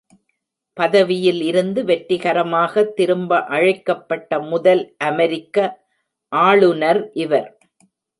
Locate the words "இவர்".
7.15-7.47